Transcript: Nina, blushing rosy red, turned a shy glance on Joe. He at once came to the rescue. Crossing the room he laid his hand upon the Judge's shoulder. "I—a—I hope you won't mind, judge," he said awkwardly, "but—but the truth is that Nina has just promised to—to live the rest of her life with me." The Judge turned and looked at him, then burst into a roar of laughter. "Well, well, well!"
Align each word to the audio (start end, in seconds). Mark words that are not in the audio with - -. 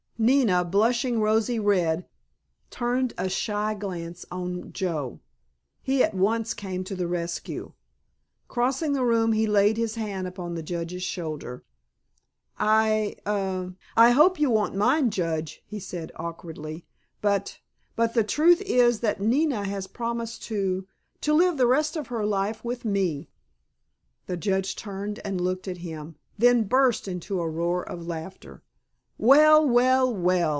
Nina, 0.23 0.63
blushing 0.63 1.19
rosy 1.19 1.57
red, 1.57 2.07
turned 2.69 3.11
a 3.17 3.27
shy 3.27 3.73
glance 3.73 4.23
on 4.29 4.71
Joe. 4.71 5.19
He 5.81 6.03
at 6.03 6.13
once 6.13 6.53
came 6.53 6.83
to 6.83 6.95
the 6.95 7.07
rescue. 7.07 7.73
Crossing 8.47 8.93
the 8.93 9.03
room 9.03 9.31
he 9.33 9.47
laid 9.47 9.77
his 9.77 9.95
hand 9.95 10.27
upon 10.27 10.53
the 10.53 10.61
Judge's 10.61 11.01
shoulder. 11.01 11.63
"I—a—I 12.59 14.11
hope 14.11 14.39
you 14.39 14.51
won't 14.51 14.75
mind, 14.75 15.11
judge," 15.11 15.63
he 15.65 15.79
said 15.79 16.11
awkwardly, 16.15 16.85
"but—but 17.23 18.13
the 18.13 18.23
truth 18.23 18.61
is 18.61 18.99
that 18.99 19.21
Nina 19.21 19.65
has 19.65 19.85
just 19.85 19.95
promised 19.95 20.43
to—to 20.43 21.33
live 21.33 21.57
the 21.57 21.65
rest 21.65 21.95
of 21.95 22.09
her 22.09 22.27
life 22.27 22.63
with 22.63 22.85
me." 22.85 23.31
The 24.27 24.37
Judge 24.37 24.75
turned 24.75 25.17
and 25.25 25.41
looked 25.41 25.67
at 25.67 25.77
him, 25.77 26.15
then 26.37 26.65
burst 26.65 27.07
into 27.07 27.41
a 27.41 27.49
roar 27.49 27.81
of 27.83 28.05
laughter. 28.05 28.61
"Well, 29.23 29.67
well, 29.69 30.11
well!" 30.11 30.41